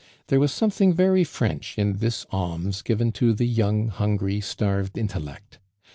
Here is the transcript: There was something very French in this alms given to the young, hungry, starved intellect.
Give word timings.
There 0.29 0.39
was 0.39 0.51
something 0.51 0.93
very 0.95 1.23
French 1.23 1.77
in 1.77 1.97
this 1.97 2.25
alms 2.31 2.81
given 2.81 3.11
to 3.11 3.33
the 3.33 3.45
young, 3.45 3.89
hungry, 3.89 4.41
starved 4.41 4.97
intellect. 4.97 5.59